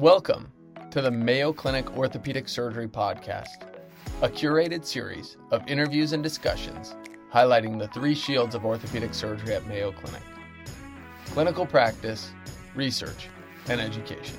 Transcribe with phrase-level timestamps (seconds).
[0.00, 0.50] Welcome
[0.92, 3.66] to the Mayo Clinic Orthopedic Surgery Podcast,
[4.22, 6.96] a curated series of interviews and discussions
[7.30, 10.22] highlighting the three shields of orthopedic surgery at Mayo Clinic
[11.26, 12.32] clinical practice,
[12.74, 13.28] research,
[13.68, 14.38] and education.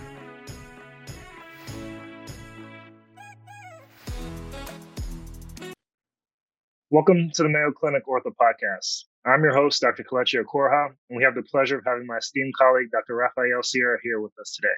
[6.89, 9.03] Welcome to the Mayo Clinic Ortho Podcast.
[9.27, 10.03] I'm your host, Dr.
[10.11, 13.13] Kelechi Okoroha, and we have the pleasure of having my esteemed colleague, Dr.
[13.13, 14.73] Rafael Sierra, here with us today.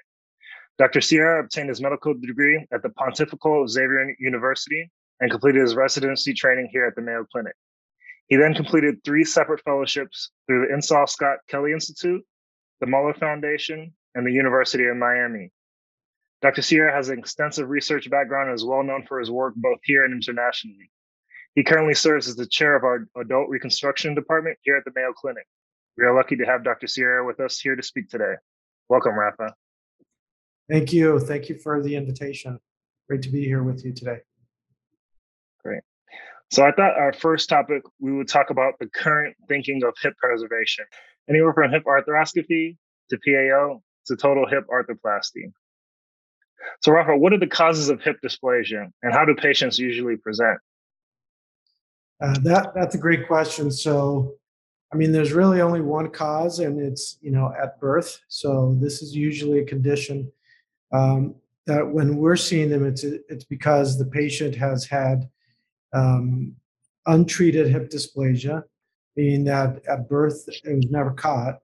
[0.79, 1.01] Dr.
[1.01, 6.69] Sierra obtained his medical degree at the Pontifical Xavier University and completed his residency training
[6.71, 7.53] here at the Mayo Clinic.
[8.27, 12.25] He then completed three separate fellowships through the Insall Scott Kelly Institute,
[12.79, 15.51] the Muller Foundation, and the University of Miami.
[16.41, 16.61] Dr.
[16.61, 20.03] Sierra has an extensive research background and is well known for his work both here
[20.03, 20.89] and internationally.
[21.55, 25.13] He currently serves as the chair of our adult reconstruction department here at the Mayo
[25.13, 25.45] Clinic.
[25.97, 26.87] We are lucky to have Dr.
[26.87, 28.33] Sierra with us here to speak today.
[28.89, 29.53] Welcome, Rafa.
[30.69, 31.19] Thank you.
[31.19, 32.59] Thank you for the invitation.
[33.08, 34.19] Great to be here with you today.
[35.64, 35.81] Great.
[36.52, 40.16] So I thought our first topic, we would talk about the current thinking of hip
[40.17, 40.86] preservation,
[41.30, 42.78] anywhere from hip arthroscopy
[43.09, 45.52] to PAO to total hip arthroplasty.
[46.81, 50.59] So Rafa, what are the causes of hip dysplasia and how do patients usually present?
[52.22, 53.70] Uh, that that's a great question.
[53.70, 54.36] So,
[54.94, 58.22] I mean, there's really only one cause, and it's you know at birth.
[58.30, 60.31] So this is usually a condition
[60.94, 65.30] um, that when we're seeing them, it's it's because the patient has had
[65.94, 66.55] um,
[67.08, 68.63] untreated hip dysplasia,
[69.16, 71.59] meaning that at birth it was never caught,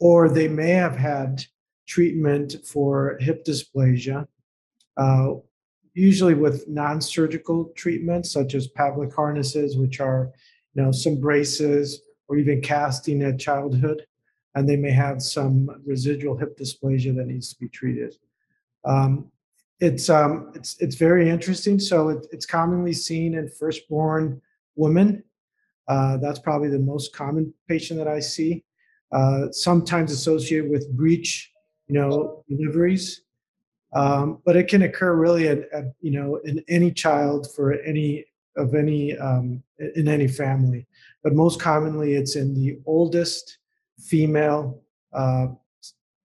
[0.00, 1.44] or they may have had
[1.86, 4.26] treatment for hip dysplasia,
[4.96, 5.34] uh,
[5.92, 10.32] usually with non-surgical treatments such as Pavlik harnesses, which are
[10.74, 14.06] you know some braces or even casting at childhood,
[14.54, 18.16] and they may have some residual hip dysplasia that needs to be treated.
[18.84, 19.30] Um,
[19.80, 21.78] it's um, it's it's very interesting.
[21.78, 24.40] So it, it's commonly seen in firstborn
[24.76, 25.24] women.
[25.88, 28.64] Uh, that's probably the most common patient that I see.
[29.12, 31.52] Uh, sometimes associated with breech,
[31.88, 33.22] you know, deliveries,
[33.92, 38.24] um, but it can occur really at, at, you know in any child for any
[38.56, 39.62] of any um,
[39.96, 40.86] in any family.
[41.22, 43.58] But most commonly, it's in the oldest
[43.98, 44.80] female
[45.12, 45.48] uh,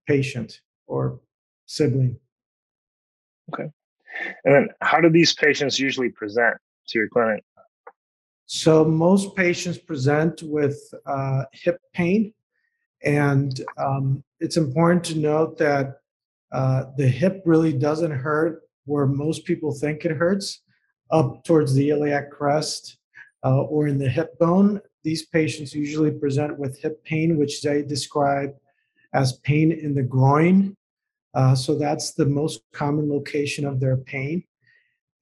[0.08, 1.20] patient or
[1.66, 2.20] sibling.
[3.54, 3.70] Okay.
[4.44, 7.44] And then how do these patients usually present to your clinic?
[8.46, 12.34] So most patients present with uh, hip pain,
[13.04, 16.00] and um, it's important to note that
[16.52, 20.62] uh, the hip really doesn't hurt where most people think it hurts,
[21.12, 22.98] up towards the iliac crest
[23.46, 24.82] uh, or in the hip bone.
[25.04, 28.56] These patients usually present with hip pain, which they describe
[29.14, 30.76] as pain in the groin
[31.34, 34.44] uh, so that's the most common location of their pain.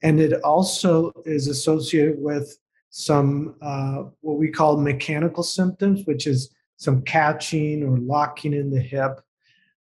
[0.02, 2.56] And it also is associated with
[2.90, 8.80] some uh, what we call mechanical symptoms, which is some catching or locking in the
[8.80, 9.20] hip.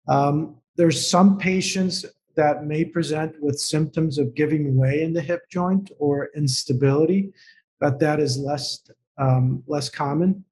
[0.08, 2.06] Um, there's some patients
[2.36, 7.32] that may present with symptoms of giving way in the hip joint or instability,
[7.80, 8.84] but that is less
[9.18, 10.44] um, less common,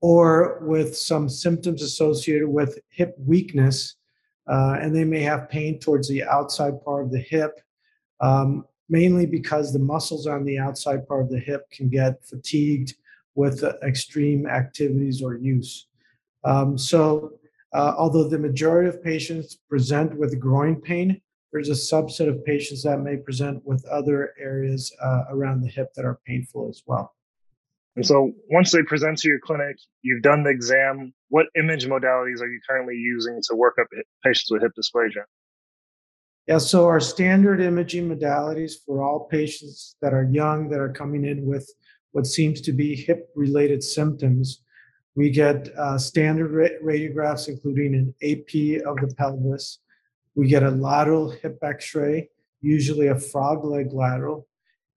[0.00, 3.96] or with some symptoms associated with hip weakness,
[4.48, 7.60] uh, and they may have pain towards the outside part of the hip,
[8.20, 12.94] um, mainly because the muscles on the outside part of the hip can get fatigued
[13.34, 15.88] with extreme activities or use.
[16.44, 17.32] Um, so,
[17.74, 21.20] uh, although the majority of patients present with groin pain,
[21.52, 25.92] there's a subset of patients that may present with other areas uh, around the hip
[25.94, 27.15] that are painful as well.
[27.96, 31.14] And so once they present to your clinic, you've done the exam.
[31.30, 33.86] What image modalities are you currently using to work up
[34.22, 35.24] patients with hip dysplasia?
[36.46, 41.24] Yeah, so our standard imaging modalities for all patients that are young that are coming
[41.24, 41.68] in with
[42.12, 44.62] what seems to be hip related symptoms,
[45.16, 46.52] we get uh, standard
[46.84, 49.78] radiographs, including an AP of the pelvis.
[50.34, 52.28] We get a lateral hip x ray,
[52.60, 54.46] usually a frog leg lateral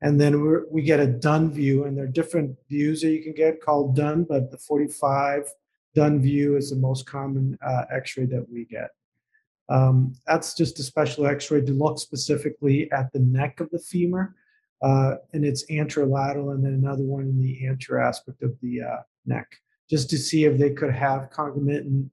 [0.02, 3.34] and then we get a Dunn view and there are different views that you can
[3.34, 5.52] get called Dunn but the 45
[5.96, 8.92] Dunn view is the most common uh, x-ray that we get.
[9.70, 14.36] Um, that's just a special x-ray to look specifically at the neck of the femur
[14.82, 19.02] uh, and it's anterolateral and then another one in the anterior aspect of the uh,
[19.26, 19.48] neck
[19.90, 22.12] just to see if they could have concomitant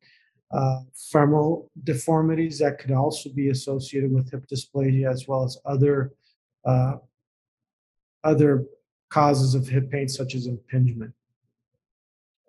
[0.52, 6.12] uh, femoral deformities that could also be associated with hip dysplasia as well as other
[6.64, 6.94] uh,
[8.26, 8.64] other
[9.08, 11.12] causes of hip pain, such as impingement.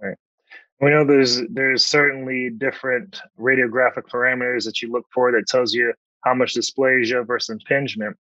[0.02, 0.18] Right.
[0.82, 5.94] We know there's there's certainly different radiographic parameters that you look for that tells you
[6.26, 8.18] how much dysplasia versus impingement.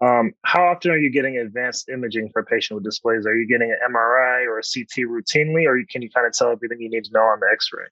[0.00, 3.26] Um, how often are you getting advanced imaging for a patient with dysplasia?
[3.26, 6.52] Are you getting an MRI or a CT routinely, or can you kind of tell
[6.52, 7.86] everything you need to know on the X-ray?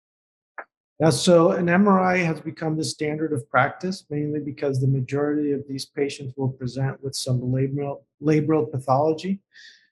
[0.99, 5.63] Yeah, so an MRI has become the standard of practice, mainly because the majority of
[5.69, 9.41] these patients will present with some labral, labral pathology.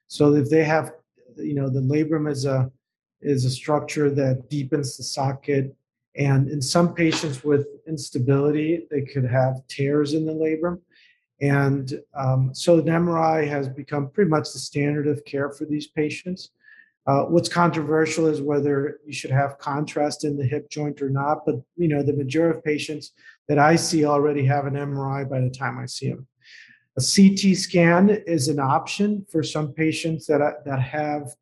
[0.07, 0.93] So if they have,
[1.37, 2.71] you know, the labrum is a
[3.21, 5.75] is a structure that deepens the socket,
[6.17, 10.81] and in some patients with instability, they could have tears in the labrum.
[11.41, 15.87] And um, so an MRI has become pretty much the standard of care for these
[15.87, 16.51] patients.
[17.07, 21.45] Uh, what's controversial is whether you should have contrast in the hip joint or not.
[21.45, 23.13] But you know, the majority of patients
[23.49, 26.27] that I see already have an MRI by the time I see them.
[26.97, 31.35] A CT scan is an option for some patients that that have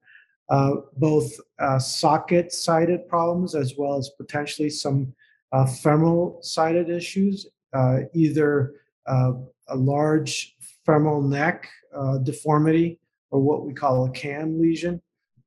[0.49, 5.12] uh, both uh, socket-sided problems as well as potentially some
[5.53, 8.75] uh, femoral-sided issues, uh, either
[9.06, 9.32] uh,
[9.69, 11.69] a large femoral neck
[12.25, 12.99] deformity
[13.31, 15.00] or what we call a CAM lesion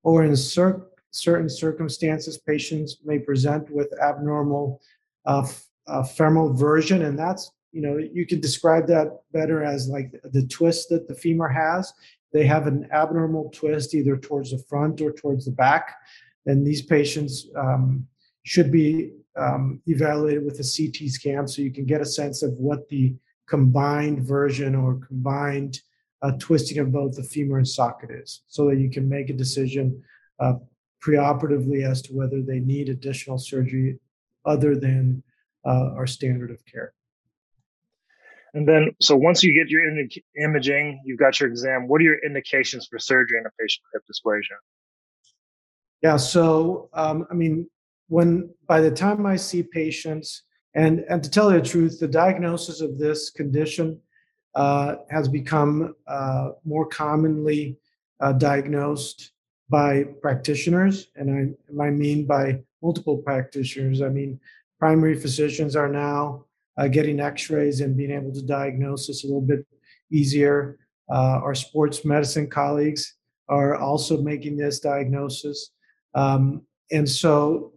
[0.06, 4.80] or in cer- certain circumstances, patients may present with abnormal
[5.26, 5.46] uh,
[5.88, 10.46] uh, femoral version, and that's you know you could describe that better as like the
[10.48, 11.92] twist that the femur has.
[12.32, 15.96] They have an abnormal twist either towards the front or towards the back,
[16.46, 18.06] and these patients um,
[18.44, 22.54] should be um, evaluated with a CT scan so you can get a sense of
[22.54, 23.16] what the
[23.48, 25.80] combined version or combined
[26.26, 29.34] uh, twisting of both the femur and socket is so that you can make a
[29.34, 30.02] decision
[30.40, 30.54] uh,
[31.06, 34.00] preoperatively as to whether they need additional surgery
[34.44, 35.22] other than
[35.66, 36.94] uh, our standard of care.
[38.56, 39.84] And then, so once you get your
[40.42, 44.02] imaging, you've got your exam, what are your indications for surgery in a patient with
[44.02, 44.58] hip dysplasia?
[46.02, 47.70] Yeah, so um, I mean,
[48.08, 50.44] when by the time I see patients,
[50.74, 54.00] and and to tell you the truth, the diagnosis of this condition
[54.56, 57.78] uh, has become uh, more commonly
[58.22, 59.32] uh, diagnosed
[59.70, 61.08] by practitioners.
[61.16, 64.02] And I, I mean by multiple practitioners.
[64.02, 64.40] I mean,
[64.80, 66.46] primary physicians are now
[66.78, 69.66] uh, getting x rays and being able to diagnose this a little bit
[70.12, 70.78] easier.
[71.12, 73.16] Uh, our sports medicine colleagues
[73.48, 75.72] are also making this diagnosis.
[76.16, 76.62] Um,
[76.92, 77.74] and so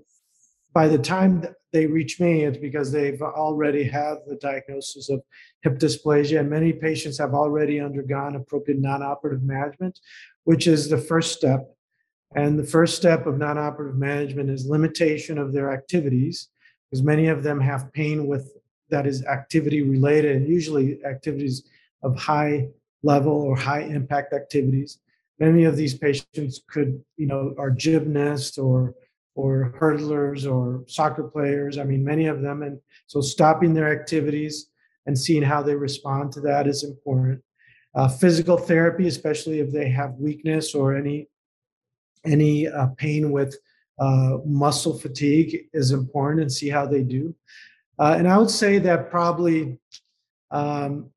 [0.73, 5.23] by the time they reach me, it's because they've already have the diagnosis of
[5.63, 9.99] hip dysplasia, and many patients have already undergone appropriate non-operative management,
[10.45, 11.75] which is the first step.
[12.35, 16.49] And the first step of non-operative management is limitation of their activities,
[16.91, 18.53] because many of them have pain with
[18.91, 21.65] that is activity related, and usually activities
[22.03, 22.69] of high
[23.03, 24.99] level or high impact activities.
[25.39, 28.95] Many of these patients could, you know, are gymnasts or
[29.39, 31.79] or hurdlers or soccer players.
[31.79, 32.65] I mean, many of them.
[32.65, 34.71] And so stopping their activities
[35.07, 37.41] and seeing how they respond to that is important.
[37.95, 41.29] Uh, physical therapy, especially if they have weakness or any
[42.25, 43.57] any uh, pain with
[44.01, 47.33] uh, muscle fatigue, is important, and see how they do.
[47.97, 49.79] Uh, and I would say that probably
[50.51, 51.11] um,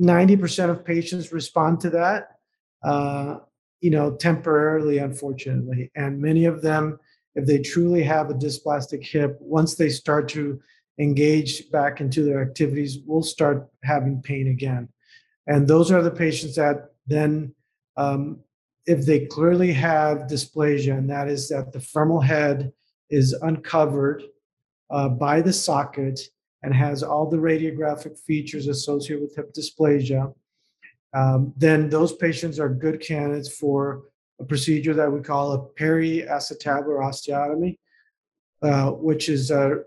[0.00, 2.36] 90% of patients respond to that,
[2.84, 3.38] uh,
[3.80, 6.98] you know, temporarily, unfortunately, and many of them
[7.34, 10.60] if they truly have a dysplastic hip, once they start to
[10.98, 14.88] engage back into their activities, we'll start having pain again.
[15.46, 17.54] And those are the patients that then,
[17.96, 18.40] um,
[18.86, 22.72] if they clearly have dysplasia, and that is that the femoral head
[23.10, 24.22] is uncovered
[24.90, 26.20] uh, by the socket
[26.62, 30.32] and has all the radiographic features associated with hip dysplasia,
[31.14, 34.02] um, then those patients are good candidates for
[34.40, 37.78] a procedure that we call a periacetabular osteotomy,
[38.62, 39.80] uh, which is a,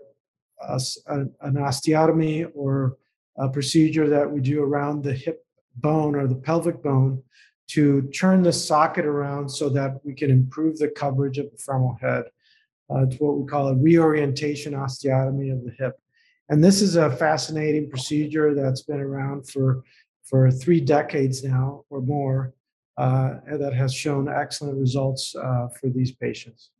[0.60, 2.96] a, an osteotomy or
[3.36, 5.44] a procedure that we do around the hip
[5.76, 7.22] bone or the pelvic bone
[7.68, 11.98] to turn the socket around so that we can improve the coverage of the femoral
[12.00, 12.24] head.
[12.90, 16.00] Uh, it's what we call a reorientation osteotomy of the hip.
[16.48, 19.82] And this is a fascinating procedure that's been around for,
[20.24, 22.54] for three decades now or more
[22.98, 26.70] that has shown excellent results uh, for these patients.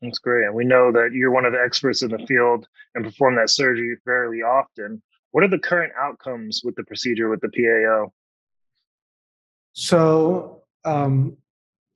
[0.00, 0.46] That's great.
[0.46, 3.50] And we know that you're one of the experts in the field and perform that
[3.50, 5.02] surgery fairly often.
[5.32, 8.12] What are the current outcomes with the procedure with the PAO?
[9.72, 11.36] So um,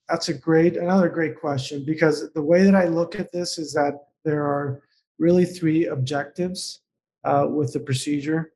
[0.08, 3.72] that's a great, another great question because the way that I look at this is
[3.75, 3.94] that
[4.25, 4.82] there are
[5.18, 6.80] really three objectives
[7.25, 8.52] uh, with the procedure.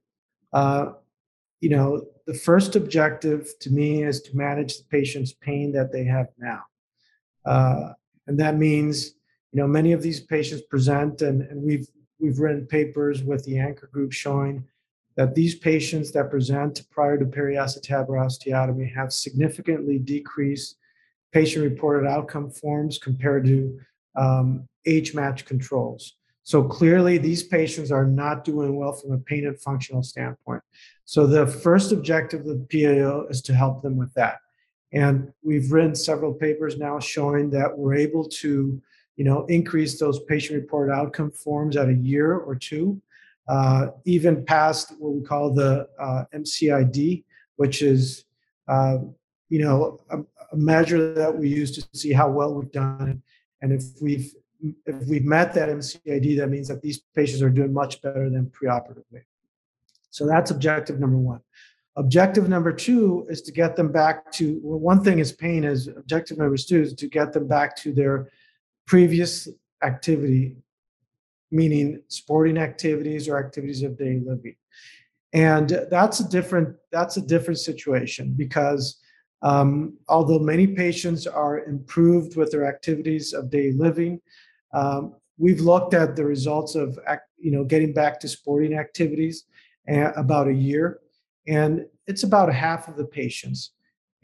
[0.52, 0.92] Uh,
[1.60, 6.04] you know, the first objective to me is to manage the patient's pain that they
[6.04, 6.62] have now.
[7.44, 7.92] Uh,
[8.26, 9.14] and that means,
[9.52, 11.86] you know, many of these patients present, and, and we've
[12.18, 14.64] we've written papers with the ANCHOR group showing
[15.16, 20.76] that these patients that present prior to periacetabular osteotomy have significantly decreased
[21.32, 23.78] patient-reported outcome forms compared to
[24.16, 26.16] um, age-matched controls.
[26.46, 30.62] So clearly, these patients are not doing well from a pain and functional standpoint.
[31.04, 34.36] So the first objective of the PAO is to help them with that.
[34.92, 38.80] And we've written several papers now showing that we're able to,
[39.16, 43.02] you know, increase those patient-reported outcome forms at a year or two,
[43.48, 47.24] uh, even past what we call the uh, MCID,
[47.56, 48.24] which is,
[48.68, 48.98] uh,
[49.48, 50.18] you know, a,
[50.52, 53.20] a, measure that we use to see how well we've done.
[53.62, 57.72] And if we've if we've met that MCID, that means that these patients are doing
[57.72, 59.22] much better than preoperatively.
[60.10, 61.40] So that's objective number one.
[61.96, 65.88] Objective number two is to get them back to well, one thing is pain is
[65.88, 68.30] objective number two is to get them back to their
[68.86, 69.48] previous
[69.82, 70.56] activity,
[71.50, 74.56] meaning sporting activities or activities of daily living.
[75.32, 79.00] And that's a different that's a different situation because
[79.42, 84.20] um, although many patients are improved with their activities of daily living,
[84.76, 86.98] um, we've looked at the results of
[87.38, 89.44] you know getting back to sporting activities
[90.16, 91.00] about a year
[91.46, 93.72] and it's about half of the patients.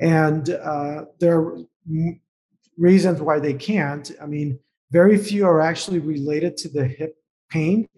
[0.01, 1.59] And uh, there are
[2.77, 4.11] reasons why they can't.
[4.21, 4.59] I mean,
[4.91, 7.17] very few are actually related to the hip
[7.51, 7.89] pain.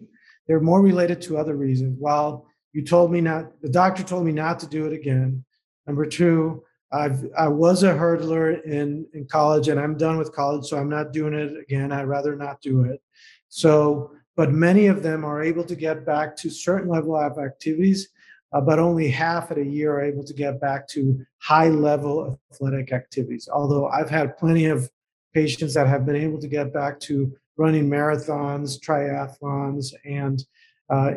[0.47, 1.97] They're more related to other reasons.
[1.99, 5.43] While you told me not, the doctor told me not to do it again.
[5.87, 10.65] Number two, I've I was a hurdler in in college, and I'm done with college,
[10.67, 11.91] so I'm not doing it again.
[11.91, 13.01] I'd rather not do it.
[13.49, 18.09] So, but many of them are able to get back to certain level of activities
[18.55, 22.39] uh, but only half at a year are able to get back to high level
[22.53, 23.49] athletic activities.
[23.51, 24.89] Although I've had plenty of
[25.33, 30.41] patients that have been able to get back to running marathons, triathlons, and
[30.89, 31.15] uh,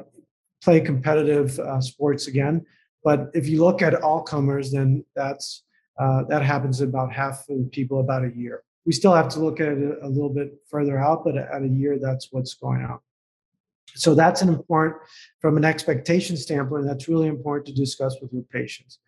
[0.65, 2.67] play competitive uh, sports again.
[3.05, 5.65] But if you look at all comers, then that's
[5.99, 8.63] uh, that happens about half of the people about a year.
[8.87, 11.69] We still have to look at it a little bit further out, but at a
[11.69, 13.01] year, that's what's going on.
[13.95, 14.97] So that's an important,
[15.41, 18.99] from an expectation standpoint, that's really important to discuss with your patients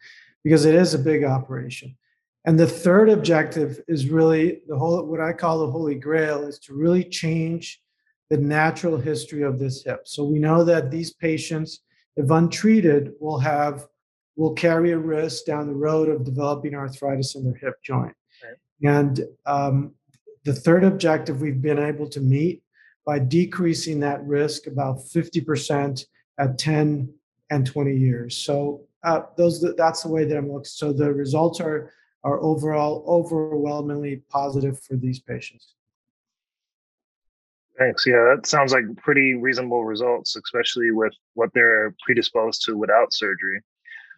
[0.43, 1.97] because it is a big operation.
[2.45, 6.59] And the third objective is really the whole, what I call the holy grail is
[6.61, 7.81] to really change
[8.31, 10.03] the natural history of this hip.
[10.07, 11.81] So we know that these patients,
[12.17, 13.87] if untreated, will have,
[14.37, 18.15] will carry a risk down the road of developing arthritis in their hip joint.
[18.43, 18.99] Right.
[18.99, 19.95] And um,
[20.45, 22.63] the third objective we've been able to meet
[23.07, 26.05] by decreasing that risk about 50%
[26.39, 27.13] at 10
[27.51, 28.37] and 20 years.
[28.37, 30.65] So uh, those that's the way that I'm looking.
[30.65, 35.75] So the results are are overall overwhelmingly positive for these patients.
[37.81, 38.05] Thanks.
[38.07, 43.63] Yeah, that sounds like pretty reasonable results, especially with what they're predisposed to without surgery.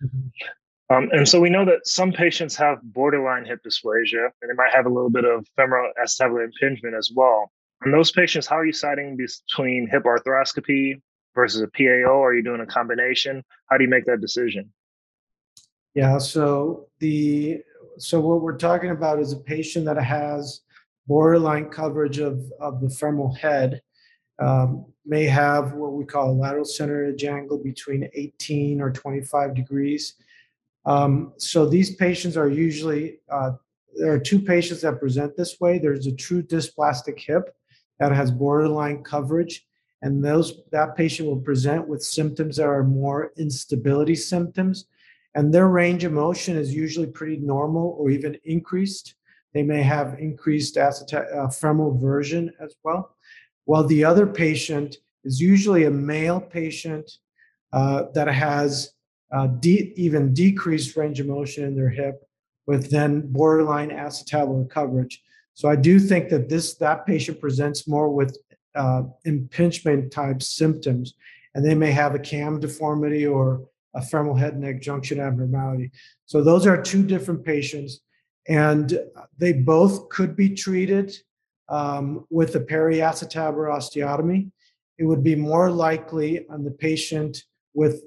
[0.05, 0.95] Mm-hmm.
[0.95, 4.75] Um, and so we know that some patients have borderline hip dysplasia, and they might
[4.75, 7.53] have a little bit of femoral acetabular impingement as well.
[7.87, 11.01] In those patients, how are you deciding between hip arthroscopy
[11.37, 12.21] versus a PAO?
[12.21, 13.45] Are you doing a combination?
[13.71, 14.73] How do you make that decision?
[15.95, 17.63] Yeah, so the
[17.97, 20.63] so what we're talking about is a patient that has
[21.07, 23.83] borderline coverage of, of the femoral head,
[24.39, 29.55] um, may have what we call a lateral center edge angle between 18 or 25
[29.55, 30.15] degrees.
[30.85, 33.53] Um, so these patients are usually, uh,
[33.95, 35.79] there are two patients that present this way.
[35.79, 37.55] There's a true dysplastic hip,
[38.03, 39.65] that has borderline coverage
[40.03, 44.87] and those that patient will present with symptoms that are more instability symptoms
[45.37, 49.15] and their range of motion is usually pretty normal or even increased
[49.55, 53.17] they may have increased aceta- uh, femoral version as well.
[53.65, 57.11] While the other patient is usually a male patient
[57.73, 58.93] uh, that has
[59.33, 62.23] uh, de- even decreased range of motion in their hip
[62.67, 65.23] with then borderline acetabular coverage.
[65.55, 68.37] So I do think that this that patient presents more with
[68.75, 71.15] uh, impingement type symptoms,
[71.55, 75.91] and they may have a cam deformity or a femoral head neck junction abnormality.
[76.25, 78.01] So those are two different patients,
[78.49, 78.99] and
[79.39, 81.15] they both could be treated
[81.69, 84.51] um, with a periacetabular osteotomy.
[84.99, 87.45] It would be more likely on the patient
[87.75, 88.03] with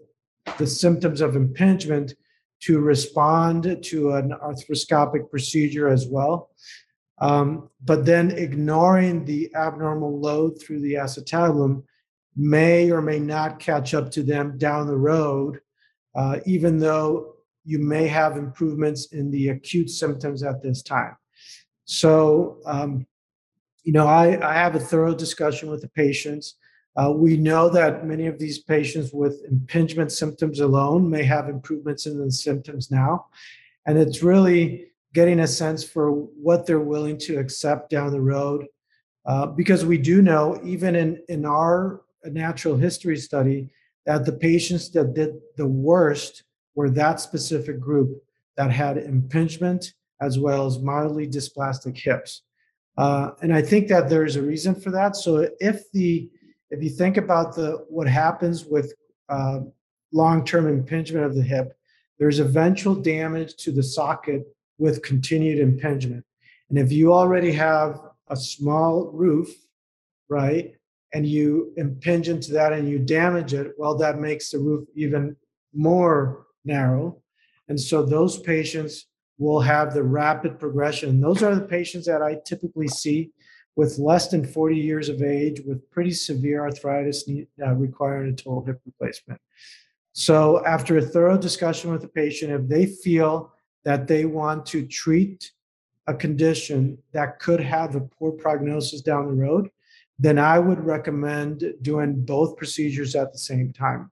[0.57, 2.13] the symptoms of impingement
[2.61, 6.51] to respond to an arthroscopic procedure as well.
[7.19, 11.83] Um, but then ignoring the abnormal load through the acetabulum
[12.35, 15.61] may or may not catch up to them down the road,
[16.15, 17.34] uh, even though
[17.65, 21.15] you may have improvements in the acute symptoms at this time.
[21.85, 23.05] So, um,
[23.83, 26.55] you know, I, I have a thorough discussion with the patients
[26.97, 32.05] Uh, we know that many of these patients with impingement symptoms alone may have improvements
[32.05, 33.25] in the symptoms now.
[33.85, 38.67] And it's really getting a sense for what they're willing to accept down the road.
[39.25, 43.69] Uh, because we do know, even in, in our natural history study,
[44.05, 46.43] that the patients that did the worst
[46.75, 48.21] were that specific group
[48.57, 52.43] that had impingement as well as mildly dysplastic hips.
[52.97, 55.15] Uh, and I think that there's a reason for that.
[55.15, 56.29] So if the
[56.71, 58.93] if you think about the what happens with
[59.29, 59.59] uh,
[60.11, 61.73] long-term impingement of the hip,
[62.19, 64.43] there's eventual damage to the socket
[64.77, 66.25] with continued impingement.
[66.69, 69.49] And if you already have a small roof,
[70.29, 70.75] right,
[71.13, 75.35] and you impinge into that and you damage it, well, that makes the roof even
[75.73, 77.21] more narrow.
[77.67, 79.07] And so those patients
[79.37, 81.21] will have the rapid progression.
[81.21, 83.31] Those are the patients that I typically see
[83.75, 87.29] with less than 40 years of age with pretty severe arthritis
[87.61, 89.41] uh, requiring a total hip replacement.
[90.13, 93.51] So, after a thorough discussion with the patient, if they feel
[93.83, 95.51] that they want to treat
[96.07, 99.69] a condition that could have a poor prognosis down the road,
[100.17, 104.09] then I would recommend doing both procedures at the same time.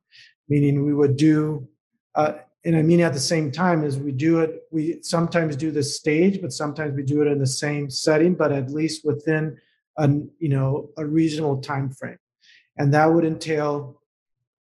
[0.50, 1.70] Meaning, we would do
[2.16, 2.34] uh,
[2.66, 5.84] and I mean at the same time as we do it, we sometimes do the
[5.84, 9.58] stage, but sometimes we do it in the same setting, but at least within
[9.98, 12.18] a you know a reasonable time frame.
[12.78, 14.02] And that would entail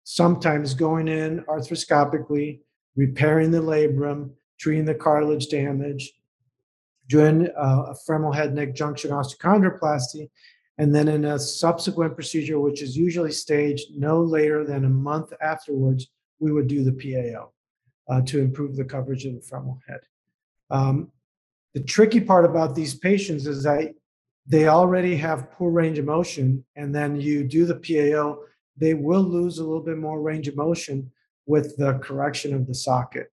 [0.03, 2.61] sometimes going in arthroscopically,
[2.95, 6.13] repairing the labrum, treating the cartilage damage,
[7.07, 10.29] doing uh, a femoral head neck junction osteochondroplasty,
[10.77, 15.33] and then in a subsequent procedure, which is usually staged no later than a month
[15.41, 16.07] afterwards,
[16.41, 17.51] we would do the PAO
[18.09, 20.01] uh, to improve the coverage of the femoral head.
[20.69, 21.11] Um,
[21.73, 23.93] the tricky part about these patients is that
[24.47, 28.39] they already have poor range of motion, and then you do the PAO,
[28.75, 31.09] they will lose a little bit more range of motion
[31.45, 33.31] with the correction of the socket.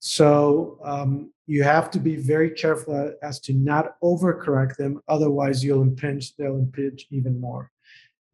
[0.00, 5.82] So um, you have to be very careful as to not overcorrect them, otherwise you'll
[5.82, 7.70] impinge, they'll impinge even more.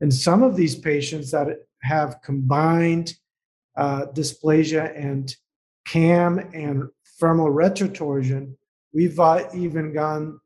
[0.00, 1.48] And some of these patients that
[1.82, 3.14] have combined
[3.76, 5.34] uh, dysplasia and
[5.86, 8.54] cam and femoral retrotorsion,
[8.92, 10.40] we've uh, even gone,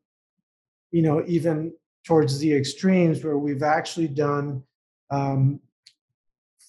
[0.91, 1.73] you know, even
[2.05, 4.62] towards the extremes where we've actually done
[5.11, 5.61] um,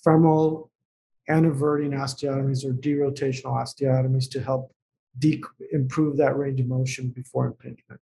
[0.03, 0.69] femoral
[1.29, 4.73] anteverting osteotomies or derotational osteotomies to help
[5.19, 8.01] de- improve that range of motion before impingement.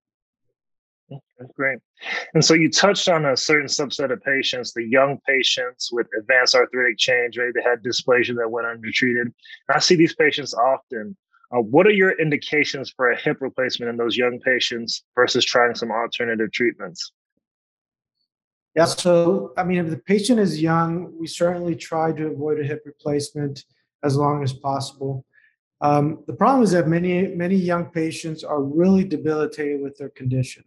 [1.38, 1.79] That's great.
[2.35, 6.55] And so you touched on a certain subset of patients, the young patients with advanced
[6.55, 9.33] arthritic change, maybe they had dysplasia that went undertreated.
[9.68, 11.16] I see these patients often.
[11.53, 15.75] Uh, what are your indications for a hip replacement in those young patients versus trying
[15.75, 17.12] some alternative treatments?
[18.75, 22.64] Yeah, so I mean, if the patient is young, we certainly try to avoid a
[22.64, 23.64] hip replacement
[24.03, 25.27] as long as possible.
[25.83, 30.64] Um, the problem is that many many young patients are really debilitated with their condition.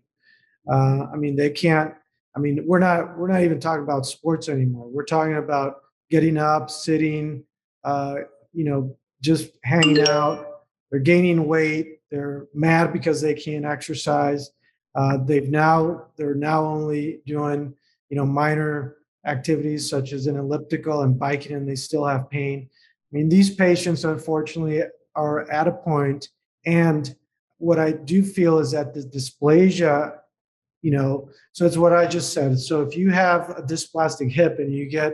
[0.70, 1.94] Uh, I mean, they can't.
[2.36, 4.88] I mean, we're not we're not even talking about sports anymore.
[4.90, 5.78] We're talking about
[6.10, 7.44] getting up, sitting,
[7.84, 8.16] uh,
[8.54, 10.46] you know, just hanging out.
[10.92, 12.00] They're gaining weight.
[12.12, 14.52] They're mad because they can't exercise.
[14.96, 17.74] Uh, they've now they're now only doing
[18.10, 22.70] you know minor activities such as an elliptical and biking, and they still have pain.
[22.72, 24.84] I mean, these patients unfortunately
[25.16, 26.30] are at a point,
[26.66, 27.16] and
[27.58, 30.20] what I do feel is that the dysplasia
[30.86, 32.60] you know so it's what i just said.
[32.60, 35.14] So if you have a dysplastic hip and you get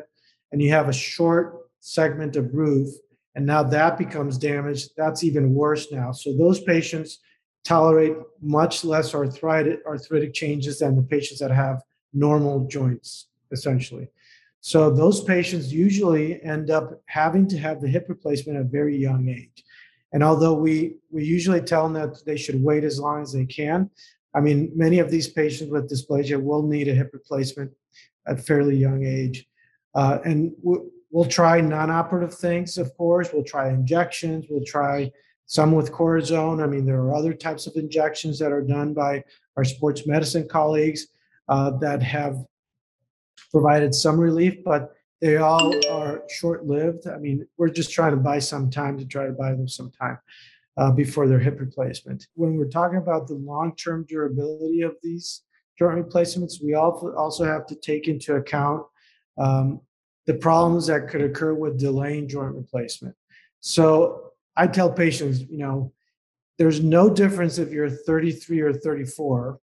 [0.52, 1.46] and you have a short
[1.80, 2.90] segment of roof
[3.36, 6.12] and now that becomes damaged that's even worse now.
[6.12, 7.20] So those patients
[7.64, 11.78] tolerate much less arthritic arthritic changes than the patients that have
[12.12, 14.08] normal joints essentially.
[14.60, 18.98] So those patients usually end up having to have the hip replacement at a very
[18.98, 19.64] young age.
[20.12, 20.76] And although we
[21.16, 23.90] we usually tell them that they should wait as long as they can
[24.34, 27.72] I mean, many of these patients with dysplasia will need a hip replacement
[28.28, 29.46] at fairly young age.
[29.94, 33.30] Uh, and we'll try non-operative things, of course.
[33.34, 34.46] We'll try injections.
[34.50, 35.12] We'll try
[35.48, 36.64] some with cortisone.
[36.64, 39.24] I mean, there are other types of injections that are done by
[39.58, 41.08] our sports medicine colleagues
[41.50, 42.38] uh, that have
[43.52, 47.06] provided some relief, but they all are short-lived.
[47.08, 49.92] I mean, we're just trying to buy some time to try to buy them some
[49.92, 50.18] time
[50.78, 52.28] uh, before their hip replacement.
[52.36, 55.42] When we're talking about the long term durability of these
[55.78, 58.86] joint replacements, we also have to take into account
[59.38, 59.82] um,
[60.28, 63.16] the problems that could occur with delaying joint replacement.
[63.60, 65.94] So I tell patients, you know,
[66.58, 69.60] there's no difference if you're 33 or 34.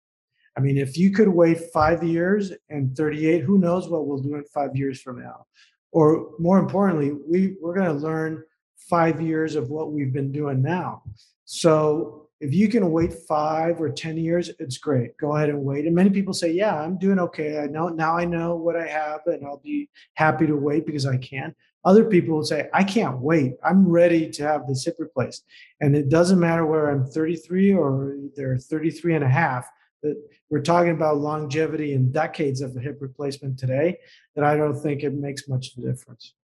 [0.56, 4.34] I mean, if you could wait five years and 38, who knows what we'll do
[4.34, 5.46] in five years from now?
[5.92, 8.42] Or more importantly, we, we're going to learn
[8.78, 11.02] five years of what we've been doing now.
[11.44, 15.16] So if you can wait five or 10 years, it's great.
[15.18, 15.86] Go ahead and wait.
[15.86, 17.58] And many people say, yeah, I'm doing okay.
[17.58, 21.06] I know now I know what I have and I'll be happy to wait because
[21.06, 21.54] I can.
[21.84, 23.54] Other people will say, I can't wait.
[23.64, 25.44] I'm ready to have this hip replaced.
[25.80, 29.68] And it doesn't matter whether I'm 33 or they're 33 and a half,
[30.02, 30.16] that
[30.50, 33.98] we're talking about longevity and decades of the hip replacement today,
[34.36, 36.34] that I don't think it makes much of a difference.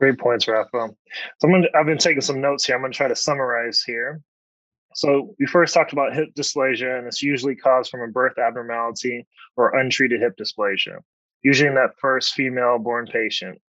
[0.00, 0.70] Great points, Rafa.
[0.72, 0.90] So
[1.44, 2.74] I'm gonna, I've been taking some notes here.
[2.74, 4.22] I'm going to try to summarize here.
[4.94, 9.26] So we first talked about hip dysplasia, and it's usually caused from a birth abnormality
[9.56, 10.98] or untreated hip dysplasia,
[11.42, 13.60] usually in that first female-born patient.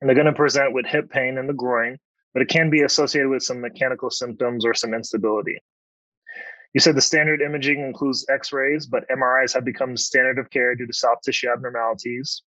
[0.00, 1.98] And they're going to present with hip pain in the groin,
[2.34, 5.58] but it can be associated with some mechanical symptoms or some instability.
[6.74, 10.86] You said the standard imaging includes X-rays, but MRIs have become standard of care due
[10.86, 12.42] to soft tissue abnormalities.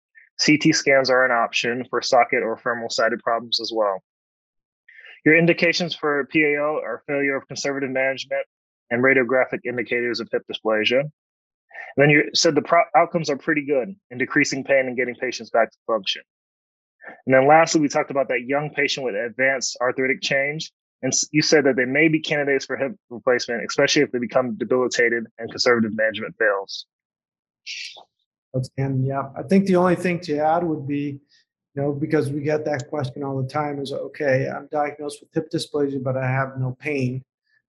[0.43, 4.01] CT scans are an option for socket or femoral sided problems as well.
[5.25, 8.45] Your indications for PAO are failure of conservative management
[8.89, 11.01] and radiographic indicators of hip dysplasia.
[11.01, 11.11] And
[11.97, 15.51] then you said the pro- outcomes are pretty good in decreasing pain and getting patients
[15.51, 16.23] back to function.
[17.25, 20.71] And then lastly, we talked about that young patient with advanced arthritic change.
[21.03, 24.55] And you said that they may be candidates for hip replacement, especially if they become
[24.55, 26.85] debilitated and conservative management fails.
[28.77, 31.19] And yeah, I think the only thing to add would be,
[31.73, 35.33] you know, because we get that question all the time is okay, I'm diagnosed with
[35.33, 37.23] hip dysplasia, but I have no pain.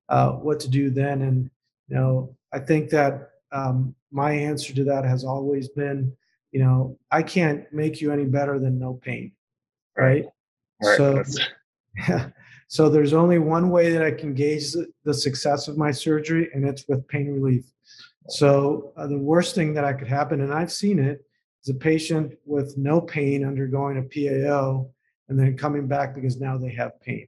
[0.08, 1.22] Uh, what to do then?
[1.22, 1.50] And,
[1.88, 6.14] you know, I think that um, my answer to that has always been,
[6.50, 9.32] you know, I can't make you any better than no pain.
[9.96, 10.26] Right.
[10.82, 10.96] right.
[10.96, 11.22] So,
[12.08, 12.28] yeah.
[12.72, 14.72] So there's only one way that I can gauge
[15.04, 17.66] the success of my surgery, and it's with pain relief.
[18.28, 21.24] So uh, the worst thing that I could happen, and I've seen it,
[21.62, 24.88] is a patient with no pain undergoing a PAO
[25.28, 27.26] and then coming back because now they have pain.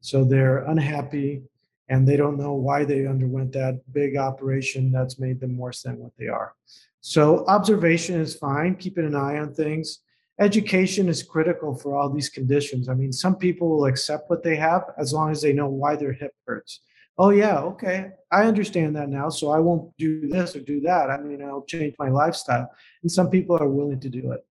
[0.00, 1.42] So they're unhappy
[1.88, 5.98] and they don't know why they underwent that big operation that's made them worse than
[5.98, 6.54] what they are.
[7.00, 10.00] So observation is fine, keeping an eye on things.
[10.40, 12.88] Education is critical for all these conditions.
[12.88, 15.96] I mean, some people will accept what they have as long as they know why
[15.96, 16.80] their hip hurts
[17.18, 18.10] oh yeah okay.
[18.30, 21.10] I understand that now so i won't do this or do that.
[21.10, 22.70] I mean i'll change my lifestyle
[23.02, 24.44] and some people are willing to do it.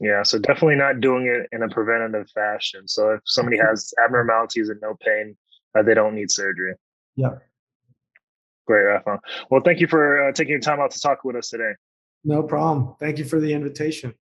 [0.00, 2.86] Yeah so definitely not doing it in a preventative fashion.
[2.88, 3.68] So if somebody mm-hmm.
[3.68, 5.36] has abnormalities and no pain
[5.76, 6.74] uh, they don't need surgery.
[7.16, 7.36] Yeah.
[8.66, 9.20] Great rafa.
[9.50, 11.72] Well thank you for uh, taking your time out to talk with us today.
[12.24, 12.94] No problem.
[12.98, 14.14] Thank you for the invitation